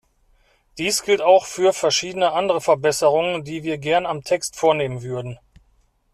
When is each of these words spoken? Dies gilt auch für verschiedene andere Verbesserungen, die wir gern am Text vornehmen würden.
Dies 0.79 1.03
gilt 1.03 1.21
auch 1.21 1.45
für 1.45 1.73
verschiedene 1.73 2.31
andere 2.31 2.59
Verbesserungen, 2.59 3.43
die 3.43 3.61
wir 3.61 3.77
gern 3.77 4.07
am 4.07 4.23
Text 4.23 4.55
vornehmen 4.55 5.03
würden. 5.03 5.37